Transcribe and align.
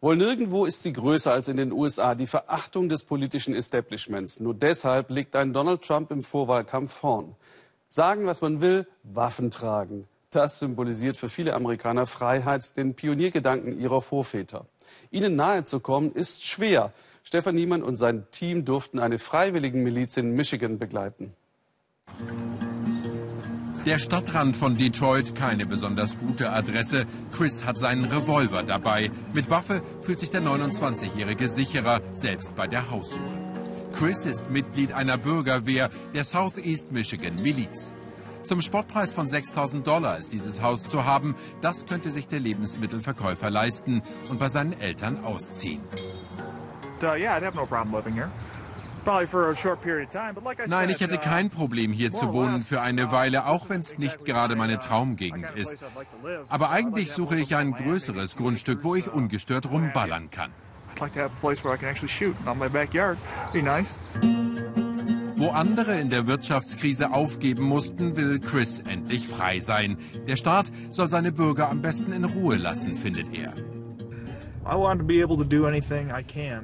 Wohl 0.00 0.16
nirgendwo 0.16 0.64
ist 0.64 0.84
sie 0.84 0.92
größer 0.92 1.32
als 1.32 1.48
in 1.48 1.56
den 1.56 1.72
USA, 1.72 2.14
die 2.14 2.28
Verachtung 2.28 2.88
des 2.88 3.02
politischen 3.02 3.52
Establishments. 3.52 4.38
Nur 4.38 4.54
deshalb 4.54 5.10
liegt 5.10 5.34
ein 5.34 5.52
Donald 5.52 5.82
Trump 5.82 6.12
im 6.12 6.22
Vorwahlkampf 6.22 6.92
vorn. 6.92 7.34
Sagen, 7.88 8.24
was 8.26 8.40
man 8.40 8.60
will, 8.60 8.86
Waffen 9.02 9.50
tragen. 9.50 10.06
Das 10.30 10.60
symbolisiert 10.60 11.16
für 11.16 11.28
viele 11.28 11.54
Amerikaner 11.54 12.06
Freiheit, 12.06 12.76
den 12.76 12.94
Pioniergedanken 12.94 13.76
ihrer 13.80 14.00
Vorväter. 14.00 14.66
Ihnen 15.10 15.34
nahezukommen 15.34 16.12
ist 16.12 16.44
schwer. 16.44 16.92
Stefan 17.24 17.56
Niemann 17.56 17.82
und 17.82 17.96
sein 17.96 18.26
Team 18.30 18.64
durften 18.64 19.00
eine 19.00 19.18
freiwilligen 19.18 19.82
Miliz 19.82 20.16
in 20.16 20.30
Michigan 20.30 20.78
begleiten. 20.78 21.34
Der 23.88 23.98
Stadtrand 23.98 24.54
von 24.54 24.76
Detroit, 24.76 25.34
keine 25.34 25.64
besonders 25.64 26.18
gute 26.18 26.52
Adresse. 26.52 27.06
Chris 27.32 27.64
hat 27.64 27.78
seinen 27.78 28.04
Revolver 28.04 28.62
dabei. 28.62 29.10
Mit 29.32 29.48
Waffe 29.48 29.80
fühlt 30.02 30.20
sich 30.20 30.28
der 30.28 30.42
29-Jährige 30.42 31.48
sicherer, 31.48 32.02
selbst 32.12 32.54
bei 32.54 32.66
der 32.66 32.90
Haussuche. 32.90 33.22
Chris 33.94 34.26
ist 34.26 34.50
Mitglied 34.50 34.92
einer 34.92 35.16
Bürgerwehr 35.16 35.88
der 36.12 36.24
Southeast 36.24 36.92
Michigan 36.92 37.40
Miliz. 37.40 37.94
Zum 38.44 38.60
Sportpreis 38.60 39.14
von 39.14 39.26
6000 39.26 39.86
Dollar 39.86 40.18
ist 40.18 40.34
dieses 40.34 40.60
Haus 40.60 40.86
zu 40.86 41.06
haben. 41.06 41.34
Das 41.62 41.86
könnte 41.86 42.12
sich 42.12 42.28
der 42.28 42.40
Lebensmittelverkäufer 42.40 43.48
leisten 43.48 44.02
und 44.28 44.38
bei 44.38 44.50
seinen 44.50 44.78
Eltern 44.78 45.24
ausziehen. 45.24 45.80
Uh, 47.00 47.14
yeah, 47.14 47.38
I'd 47.38 47.42
have 47.42 47.56
no 47.56 47.64
problem 47.64 47.94
living 47.94 48.12
here. 48.12 48.30
Nein, 50.66 50.90
ich 50.90 51.00
hätte 51.00 51.16
uh, 51.16 51.20
kein 51.20 51.50
Problem 51.50 51.92
hier 51.92 52.12
zu 52.12 52.32
wohnen 52.32 52.60
für 52.62 52.80
eine 52.80 53.06
uh, 53.06 53.12
Weile, 53.12 53.46
auch 53.46 53.68
wenn 53.68 53.80
es 53.80 53.98
nicht 53.98 54.24
gerade 54.24 54.56
meine 54.56 54.78
Traumgegend 54.78 55.50
ist. 55.54 55.84
Aber 56.48 56.70
eigentlich 56.70 57.12
suche 57.12 57.36
ich 57.36 57.56
ein 57.56 57.72
größeres 57.72 58.36
Grundstück, 58.36 58.84
wo 58.84 58.94
ich 58.94 59.12
ungestört 59.12 59.70
rumballern 59.70 60.30
kann. 60.30 60.50
Wo 65.36 65.50
andere 65.50 66.00
in 66.00 66.10
der 66.10 66.26
Wirtschaftskrise 66.26 67.12
aufgeben 67.12 67.62
mussten, 67.62 68.16
will 68.16 68.40
Chris 68.40 68.80
endlich 68.80 69.28
frei 69.28 69.60
sein. 69.60 69.96
Der 70.26 70.34
Staat 70.34 70.66
soll 70.90 71.08
seine 71.08 71.30
Bürger 71.30 71.70
am 71.70 71.80
besten 71.80 72.12
in 72.12 72.24
Ruhe 72.24 72.56
lassen, 72.56 72.96
findet 72.96 73.32
er. 73.32 73.54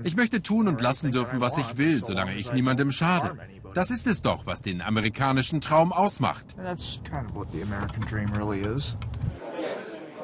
Ich 0.04 0.16
möchte 0.16 0.42
tun 0.42 0.68
und 0.68 0.80
lassen 0.80 1.10
dürfen, 1.10 1.40
was 1.40 1.58
ich 1.58 1.76
will, 1.76 2.04
solange 2.04 2.34
ich 2.34 2.52
niemandem 2.52 2.92
schade. 2.92 3.36
Das 3.74 3.90
ist 3.90 4.06
es 4.06 4.22
doch, 4.22 4.46
was 4.46 4.62
den 4.62 4.82
amerikanischen 4.82 5.60
Traum 5.60 5.92
ausmacht. 5.92 6.54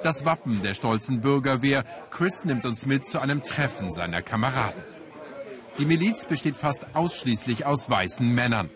Das 0.03 0.25
Wappen 0.25 0.63
der 0.63 0.75
stolzen 0.75 1.21
Bürgerwehr. 1.21 1.85
Chris 2.11 2.45
nimmt 2.45 2.65
uns 2.65 2.87
mit 2.87 3.07
zu 3.07 3.19
einem 3.19 3.43
Treffen 3.43 3.93
seiner 3.93 4.23
Kameraden. 4.23 4.83
Die 5.79 5.85
Miliz 5.85 6.27
besteht 6.27 6.57
fast 6.57 6.95
ausschließlich 6.95 7.67
aus 7.67 7.91
weißen 7.91 8.35
Männern. 8.35 8.71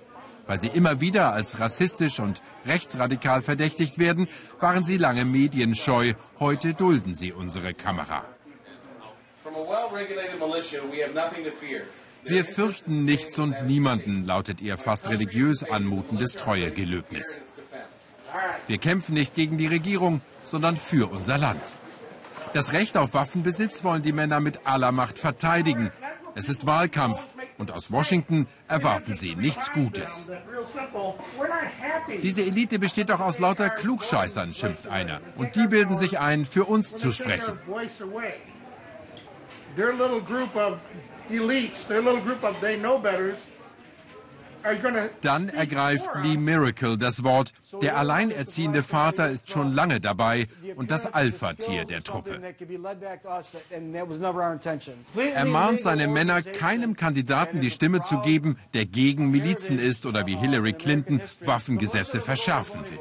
Weil 0.46 0.60
sie 0.60 0.68
immer 0.68 1.00
wieder 1.00 1.32
als 1.32 1.60
rassistisch 1.60 2.20
und 2.20 2.42
rechtsradikal 2.66 3.40
verdächtigt 3.40 3.98
werden, 3.98 4.28
waren 4.60 4.84
sie 4.84 4.98
lange 4.98 5.24
medienscheu. 5.24 6.12
Heute 6.38 6.74
dulden 6.74 7.14
sie 7.14 7.32
unsere 7.32 7.72
Kamera. 7.72 8.24
Wir 12.24 12.44
fürchten 12.44 13.04
nichts 13.04 13.38
und 13.38 13.66
niemanden, 13.66 14.24
lautet 14.24 14.60
ihr 14.62 14.78
fast 14.78 15.08
religiös 15.08 15.62
anmutendes 15.62 16.32
Treuegelöbnis. 16.32 17.40
Wir 18.66 18.78
kämpfen 18.78 19.14
nicht 19.14 19.34
gegen 19.34 19.58
die 19.58 19.66
Regierung, 19.66 20.20
sondern 20.44 20.76
für 20.76 21.10
unser 21.10 21.38
Land. 21.38 21.62
Das 22.52 22.72
Recht 22.72 22.96
auf 22.96 23.14
Waffenbesitz 23.14 23.84
wollen 23.84 24.02
die 24.02 24.12
Männer 24.12 24.40
mit 24.40 24.66
aller 24.66 24.92
Macht 24.92 25.18
verteidigen. 25.18 25.92
Es 26.34 26.48
ist 26.48 26.66
Wahlkampf 26.66 27.28
und 27.58 27.70
aus 27.70 27.92
Washington 27.92 28.48
erwarten 28.66 29.14
sie 29.14 29.36
nichts 29.36 29.72
Gutes. 29.72 30.30
Diese 32.22 32.42
Elite 32.42 32.78
besteht 32.78 33.10
doch 33.10 33.20
aus 33.20 33.38
lauter 33.38 33.70
Klugscheißern, 33.70 34.52
schimpft 34.52 34.88
einer. 34.88 35.20
Und 35.36 35.54
die 35.54 35.66
bilden 35.68 35.96
sich 35.96 36.18
ein, 36.18 36.44
für 36.44 36.64
uns 36.64 36.96
zu 36.96 37.12
sprechen 37.12 37.58
their 39.76 39.92
little 39.92 40.20
group 40.20 40.54
of 40.56 40.78
elites, 41.30 41.86
their 41.86 42.02
little 42.02 42.20
group 42.20 42.44
of 42.44 42.60
they 42.60 42.76
know 42.76 42.98
betters, 42.98 43.38
dann 45.20 45.48
ergreift 45.50 46.08
Lee 46.22 46.36
Miracle 46.38 46.96
das 46.96 47.22
Wort. 47.22 47.52
Der 47.82 47.96
alleinerziehende 47.96 48.82
Vater 48.82 49.28
ist 49.30 49.50
schon 49.50 49.74
lange 49.74 50.00
dabei 50.00 50.46
und 50.76 50.90
das 50.90 51.12
Alpha-Tier 51.12 51.84
der 51.84 52.02
Truppe. 52.02 52.40
Er 55.34 55.44
mahnt 55.44 55.80
seine 55.80 56.08
Männer, 56.08 56.42
keinem 56.42 56.96
Kandidaten 56.96 57.60
die 57.60 57.70
Stimme 57.70 58.02
zu 58.02 58.20
geben, 58.20 58.56
der 58.72 58.86
gegen 58.86 59.30
Milizen 59.30 59.78
ist 59.78 60.06
oder 60.06 60.26
wie 60.26 60.36
Hillary 60.36 60.72
Clinton 60.72 61.20
Waffengesetze 61.44 62.20
verschärfen 62.20 62.80
will. 62.90 63.00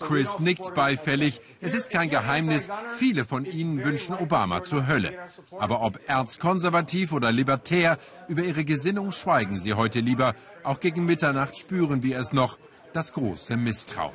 Chris 0.00 0.38
nickt 0.38 0.74
beifällig. 0.74 1.40
Es 1.60 1.74
ist 1.74 1.90
kein 1.90 2.10
Geheimnis, 2.10 2.68
viele 2.98 3.24
von 3.24 3.44
ihnen 3.44 3.84
wünschen 3.84 4.14
Obama 4.14 4.62
zur 4.62 4.86
Hölle. 4.86 5.12
Aber 5.58 5.82
ob 5.82 5.98
erzkonservativ 6.08 7.12
oder 7.12 7.32
libertär, 7.32 7.98
über 8.28 8.42
ihre 8.42 8.64
Gesinnung 8.64 9.12
schweigen 9.12 9.58
sie 9.58 9.74
heute 9.74 10.00
lieber. 10.00 10.34
Auch 10.62 10.80
gegen 10.80 11.04
Mitternacht 11.04 11.56
spüren 11.56 12.02
wir 12.02 12.18
es 12.18 12.32
noch, 12.32 12.58
das 12.92 13.12
große 13.12 13.56
Misstrauen. 13.56 14.14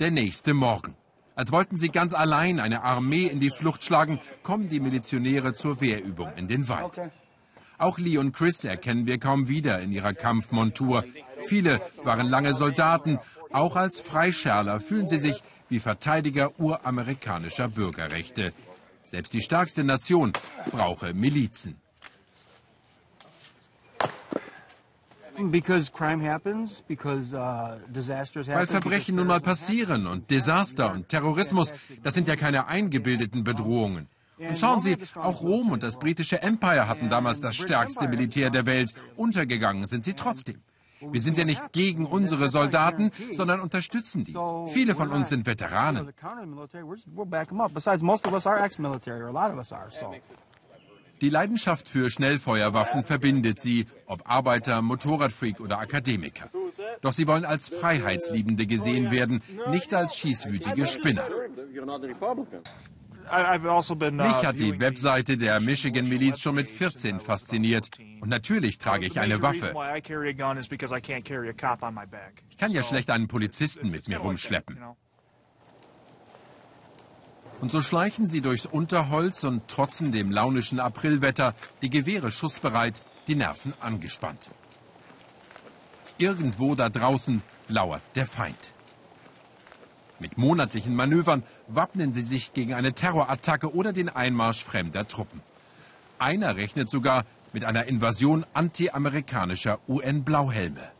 Der 0.00 0.10
nächste 0.10 0.54
Morgen. 0.54 0.94
Als 1.34 1.52
wollten 1.52 1.78
sie 1.78 1.88
ganz 1.88 2.14
allein 2.14 2.58
eine 2.58 2.82
Armee 2.82 3.26
in 3.26 3.40
die 3.40 3.50
Flucht 3.50 3.84
schlagen, 3.84 4.20
kommen 4.42 4.68
die 4.68 4.80
Milizionäre 4.80 5.54
zur 5.54 5.80
Wehrübung 5.80 6.32
in 6.36 6.48
den 6.48 6.68
Wald. 6.68 7.00
Auch 7.78 7.98
Lee 7.98 8.18
und 8.18 8.32
Chris 8.32 8.64
erkennen 8.64 9.06
wir 9.06 9.18
kaum 9.18 9.48
wieder 9.48 9.80
in 9.80 9.92
ihrer 9.92 10.12
Kampfmontur. 10.12 11.04
Viele 11.46 11.80
waren 12.02 12.28
lange 12.28 12.54
Soldaten. 12.54 13.20
Auch 13.52 13.76
als 13.76 14.00
Freischärler 14.00 14.80
fühlen 14.80 15.06
sie 15.06 15.18
sich 15.18 15.44
wie 15.68 15.78
Verteidiger 15.78 16.58
uramerikanischer 16.58 17.68
Bürgerrechte. 17.68 18.52
Selbst 19.04 19.32
die 19.32 19.40
stärkste 19.40 19.84
Nation 19.84 20.32
brauche 20.72 21.14
Milizen. 21.14 21.76
Uh, 25.40 25.52
Weil 25.52 25.62
Verbrechen 28.66 29.14
nun 29.14 29.28
mal 29.28 29.40
passieren 29.40 30.08
und 30.08 30.32
Desaster 30.32 30.92
und 30.92 31.08
Terrorismus, 31.08 31.72
das 32.02 32.14
sind 32.14 32.26
ja 32.26 32.34
keine 32.34 32.66
eingebildeten 32.66 33.44
Bedrohungen. 33.44 34.08
Und 34.38 34.58
schauen 34.58 34.80
Sie, 34.80 34.96
auch 35.14 35.42
Rom 35.42 35.72
und 35.72 35.82
das 35.82 35.98
britische 35.98 36.42
Empire 36.42 36.88
hatten 36.88 37.10
damals 37.10 37.40
das 37.40 37.56
stärkste 37.56 38.08
Militär 38.08 38.50
der 38.50 38.66
Welt. 38.66 38.92
Untergegangen 39.16 39.86
sind 39.86 40.04
sie 40.04 40.14
trotzdem. 40.14 40.60
Wir 41.00 41.20
sind 41.20 41.38
ja 41.38 41.44
nicht 41.44 41.72
gegen 41.72 42.06
unsere 42.06 42.48
Soldaten, 42.48 43.12
sondern 43.32 43.60
unterstützen 43.60 44.24
die. 44.24 44.34
Viele 44.66 44.94
von 44.94 45.10
uns 45.10 45.28
sind 45.28 45.46
Veteranen. 45.46 46.12
Die 51.20 51.30
Leidenschaft 51.30 51.88
für 51.88 52.10
Schnellfeuerwaffen 52.10 53.02
verbindet 53.02 53.58
sie, 53.58 53.86
ob 54.06 54.28
Arbeiter, 54.30 54.82
Motorradfreak 54.82 55.60
oder 55.60 55.80
Akademiker. 55.80 56.48
Doch 57.00 57.12
sie 57.12 57.26
wollen 57.26 57.44
als 57.44 57.68
Freiheitsliebende 57.68 58.66
gesehen 58.66 59.10
werden, 59.10 59.42
nicht 59.68 59.94
als 59.94 60.16
schießwütige 60.16 60.86
Spinner. 60.86 61.24
Also 63.28 63.94
Mich 63.94 64.46
hat 64.46 64.58
die 64.58 64.80
Webseite 64.80 65.36
der 65.36 65.60
Michigan 65.60 66.08
Miliz 66.08 66.40
schon 66.40 66.54
mit 66.54 66.68
14 66.68 67.20
fasziniert. 67.20 67.90
Und 68.20 68.28
natürlich 68.28 68.78
trage 68.78 69.06
ich 69.06 69.18
eine 69.20 69.42
Waffe. 69.42 69.74
Ich 72.50 72.56
kann 72.56 72.72
ja 72.72 72.82
schlecht 72.82 73.10
einen 73.10 73.28
Polizisten 73.28 73.90
mit 73.90 74.08
mir 74.08 74.18
rumschleppen. 74.18 74.78
Und 77.60 77.72
so 77.72 77.82
schleichen 77.82 78.28
sie 78.28 78.40
durchs 78.40 78.66
Unterholz 78.66 79.42
und 79.42 79.66
trotzen 79.68 80.12
dem 80.12 80.30
launischen 80.30 80.78
Aprilwetter, 80.78 81.54
die 81.82 81.90
Gewehre 81.90 82.30
schussbereit, 82.30 83.02
die 83.26 83.34
Nerven 83.34 83.74
angespannt. 83.80 84.50
Irgendwo 86.18 86.74
da 86.74 86.88
draußen 86.88 87.42
lauert 87.68 88.02
der 88.14 88.26
Feind. 88.26 88.72
Mit 90.20 90.36
monatlichen 90.36 90.96
Manövern 90.96 91.44
wappnen 91.68 92.12
sie 92.12 92.22
sich 92.22 92.52
gegen 92.52 92.74
eine 92.74 92.92
Terrorattacke 92.92 93.72
oder 93.72 93.92
den 93.92 94.08
Einmarsch 94.08 94.64
fremder 94.64 95.06
Truppen. 95.06 95.40
Einer 96.18 96.56
rechnet 96.56 96.90
sogar 96.90 97.24
mit 97.52 97.64
einer 97.64 97.84
Invasion 97.86 98.44
antiamerikanischer 98.52 99.78
UN-Blauhelme. 99.88 100.90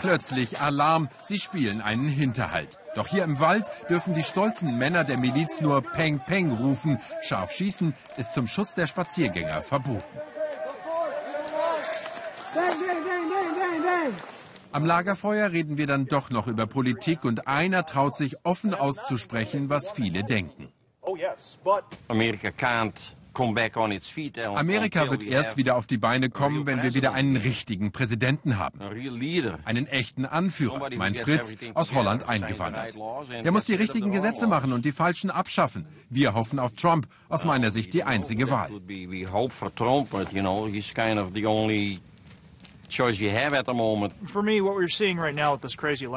Plötzlich 0.00 0.60
Alarm, 0.60 1.08
sie 1.24 1.40
spielen 1.40 1.80
einen 1.80 2.06
Hinterhalt. 2.06 2.78
Doch 2.94 3.08
hier 3.08 3.24
im 3.24 3.40
Wald 3.40 3.68
dürfen 3.88 4.14
die 4.14 4.22
stolzen 4.22 4.78
Männer 4.78 5.02
der 5.02 5.18
Miliz 5.18 5.60
nur 5.60 5.82
Peng 5.82 6.20
Peng 6.20 6.52
rufen. 6.52 6.98
Scharf 7.22 7.50
schießen 7.50 7.94
ist 8.16 8.32
zum 8.34 8.46
Schutz 8.46 8.74
der 8.74 8.86
Spaziergänger 8.86 9.62
verboten. 9.62 10.04
Bang, 12.54 12.78
bang, 12.78 13.04
bang, 13.82 14.12
Am 14.70 14.84
Lagerfeuer 14.84 15.50
reden 15.52 15.78
wir 15.78 15.86
dann 15.86 16.06
doch 16.06 16.30
noch 16.30 16.46
über 16.46 16.66
Politik 16.66 17.24
und 17.24 17.48
einer 17.48 17.84
traut 17.84 18.14
sich 18.14 18.44
offen 18.44 18.74
auszusprechen, 18.74 19.70
was 19.70 19.90
viele 19.90 20.24
denken. 20.24 20.68
Amerika 22.08 22.48
can't 22.48 22.92
Amerika 24.54 25.10
wird 25.10 25.22
erst 25.22 25.56
wieder 25.56 25.76
auf 25.76 25.86
die 25.86 25.98
Beine 25.98 26.28
kommen, 26.28 26.66
wenn 26.66 26.82
wir 26.82 26.94
wieder 26.94 27.12
einen 27.12 27.36
richtigen 27.36 27.92
Präsidenten 27.92 28.58
haben. 28.58 28.80
Einen 29.64 29.86
echten 29.86 30.26
Anführer, 30.26 30.88
mein 30.96 31.14
Fritz, 31.14 31.54
aus 31.74 31.94
Holland 31.94 32.28
eingewandert. 32.28 32.96
Der 33.44 33.52
muss 33.52 33.66
die 33.66 33.74
richtigen 33.74 34.10
Gesetze 34.10 34.48
machen 34.48 34.72
und 34.72 34.84
die 34.84 34.92
falschen 34.92 35.30
abschaffen. 35.30 35.86
Wir 36.10 36.34
hoffen 36.34 36.58
auf 36.58 36.72
Trump, 36.72 37.06
aus 37.28 37.44
meiner 37.44 37.70
Sicht 37.70 37.94
die 37.94 38.02
einzige 38.02 38.50
Wahl. 38.50 38.70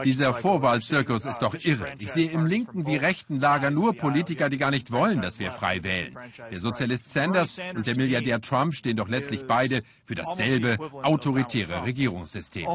Dieser 0.03 0.33
Vorwahlzirkus 0.33 1.25
ist 1.25 1.39
doch 1.39 1.55
irre. 1.55 1.87
Ich 1.99 2.11
sehe 2.11 2.31
im 2.31 2.45
linken 2.45 2.85
wie 2.85 2.95
rechten 2.95 3.39
Lager 3.39 3.71
nur 3.71 3.93
Politiker, 3.93 4.49
die 4.49 4.57
gar 4.57 4.71
nicht 4.71 4.91
wollen, 4.91 5.21
dass 5.21 5.39
wir 5.39 5.51
frei 5.51 5.83
wählen. 5.83 6.17
Der 6.51 6.59
Sozialist 6.59 7.09
Sanders 7.09 7.59
und 7.75 7.87
der 7.87 7.95
Milliardär 7.95 8.41
Trump 8.41 8.73
stehen 8.73 8.97
doch 8.97 9.09
letztlich 9.09 9.45
beide 9.45 9.83
für 10.05 10.15
dasselbe 10.15 10.77
autoritäre 11.03 11.83
Regierungssystem. 11.85 12.67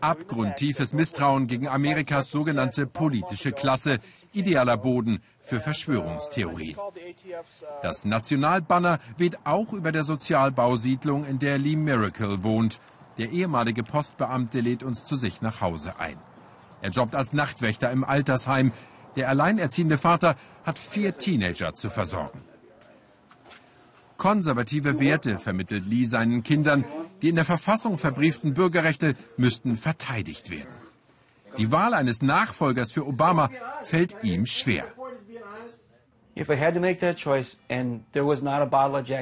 Abgrundtiefes 0.00 0.94
Misstrauen 0.94 1.46
gegen 1.46 1.68
Amerikas 1.68 2.30
sogenannte 2.30 2.86
politische 2.86 3.52
Klasse, 3.52 3.98
idealer 4.32 4.76
Boden 4.76 5.22
für 5.40 5.60
Verschwörungstheorien. 5.60 6.76
Das 7.82 8.04
Nationalbanner 8.04 8.98
weht 9.16 9.46
auch 9.46 9.72
über 9.72 9.92
der 9.92 10.04
Sozialbausiedlung, 10.04 11.24
in 11.24 11.38
der 11.38 11.58
Lee 11.58 11.76
Miracle 11.76 12.42
wohnt. 12.42 12.80
Der 13.18 13.30
ehemalige 13.30 13.82
Postbeamte 13.82 14.60
lädt 14.60 14.82
uns 14.82 15.04
zu 15.04 15.16
sich 15.16 15.42
nach 15.42 15.60
Hause 15.60 15.98
ein. 15.98 16.16
Er 16.82 16.90
jobbt 16.90 17.14
als 17.14 17.32
Nachtwächter 17.32 17.90
im 17.90 18.04
Altersheim. 18.04 18.72
Der 19.16 19.28
alleinerziehende 19.28 19.98
Vater 19.98 20.36
hat 20.64 20.78
vier 20.78 21.18
Teenager 21.18 21.74
zu 21.74 21.90
versorgen. 21.90 22.42
Konservative 24.16 25.00
Werte 25.00 25.38
vermittelt 25.38 25.84
Lee 25.86 26.04
seinen 26.04 26.42
Kindern. 26.42 26.84
Die 27.22 27.28
in 27.28 27.36
der 27.36 27.44
Verfassung 27.44 27.98
verbrieften 27.98 28.54
Bürgerrechte 28.54 29.14
müssten 29.36 29.76
verteidigt 29.76 30.50
werden. 30.50 30.68
Die 31.58 31.72
Wahl 31.72 31.94
eines 31.94 32.22
Nachfolgers 32.22 32.92
für 32.92 33.06
Obama 33.06 33.50
fällt 33.82 34.16
ihm 34.22 34.46
schwer. 34.46 34.84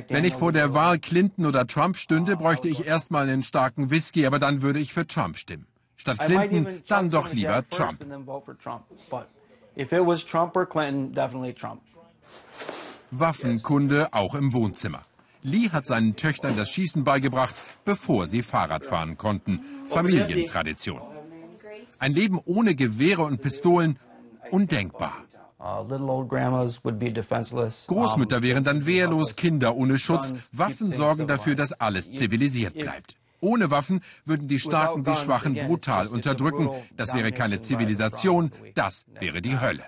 Wenn 0.09 0.25
ich 0.25 0.35
vor 0.35 0.53
der 0.53 0.75
Wahl 0.75 0.99
Clinton 0.99 1.47
oder 1.47 1.67
Trump 1.67 1.97
stünde, 1.97 2.37
bräuchte 2.37 2.69
ich 2.69 2.87
erstmal 2.87 3.29
einen 3.29 3.43
starken 3.43 3.91
Whisky, 3.91 4.27
aber 4.27 4.39
dann 4.39 4.63
würde 4.63 4.79
ich 4.79 4.93
für 4.93 5.07
Trump 5.07 5.37
stimmen. 5.37 5.67
Statt 5.97 6.19
Clinton 6.21 6.83
dann 6.87 7.11
doch 7.11 7.33
lieber 7.33 7.65
Trump. 7.71 7.99
Waffenkunde 13.11 14.09
auch 14.13 14.35
im 14.35 14.53
Wohnzimmer. 14.53 15.05
Lee 15.43 15.71
hat 15.71 15.87
seinen 15.87 16.15
Töchtern 16.17 16.57
das 16.57 16.69
Schießen 16.71 17.05
beigebracht, 17.05 17.55
bevor 17.85 18.27
sie 18.27 18.43
Fahrrad 18.43 18.85
fahren 18.85 19.17
konnten. 19.17 19.61
Familientradition. 19.89 21.01
Ein 21.99 22.13
Leben 22.13 22.41
ohne 22.45 22.75
Gewehre 22.75 23.23
und 23.23 23.43
Pistolen 23.43 23.99
undenkbar. 24.51 25.25
Uh, 25.61 25.85
Großmütter 27.89 28.43
wären 28.43 28.63
dann 28.63 28.87
wehrlos, 28.87 29.35
Kinder 29.35 29.75
ohne 29.75 29.99
Schutz. 29.99 30.33
Waffen 30.53 30.93
sorgen 30.93 31.27
dafür, 31.27 31.57
dass 31.57 31.73
alles 31.73 32.13
zivilisiert 32.13 32.75
bleibt. 32.75 33.17
Ohne 33.41 33.71
Waffen 33.71 34.01
würden 34.25 34.47
die 34.47 34.61
Starken 34.61 35.03
die 35.05 35.15
Schwachen 35.15 35.55
brutal 35.55 36.07
unterdrücken. 36.07 36.71
Das 36.97 37.15
wäre 37.15 37.33
keine 37.33 37.61
Zivilisation, 37.61 38.53
das 38.75 39.05
wäre 39.19 39.43
die 39.43 39.59
Hölle. 39.59 39.83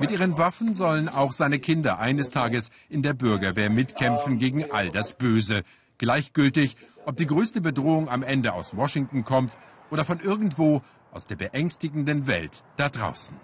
Mit 0.00 0.10
ihren 0.10 0.38
Waffen 0.38 0.74
sollen 0.74 1.08
auch 1.08 1.32
seine 1.32 1.58
Kinder 1.58 1.98
eines 1.98 2.30
Tages 2.30 2.70
in 2.88 3.02
der 3.02 3.14
Bürgerwehr 3.14 3.70
mitkämpfen 3.70 4.38
gegen 4.38 4.70
all 4.70 4.90
das 4.90 5.14
Böse. 5.14 5.62
Gleichgültig, 5.98 6.76
ob 7.04 7.16
die 7.16 7.26
größte 7.26 7.60
Bedrohung 7.60 8.08
am 8.08 8.22
Ende 8.22 8.52
aus 8.52 8.76
Washington 8.76 9.24
kommt 9.24 9.52
oder 9.90 10.04
von 10.04 10.20
irgendwo 10.20 10.82
aus 11.12 11.26
der 11.26 11.36
beängstigenden 11.36 12.26
Welt 12.26 12.62
da 12.76 12.88
draußen. 12.88 13.36